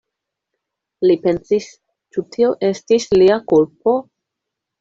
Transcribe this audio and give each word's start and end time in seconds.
Li 1.07 1.17
pensis: 1.25 1.69
„Ĉu 2.17 2.25
tio 2.37 2.49
estis 2.71 3.07
lia 3.23 3.39
kulpo?“ 3.53 3.95